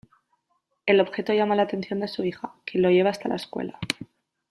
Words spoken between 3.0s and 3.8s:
hasta la escuela.